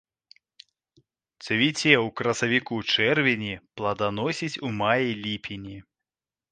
[1.45, 5.77] Цвіце ў красавіку-чэрвені, плоданасіць у маі-ліпені.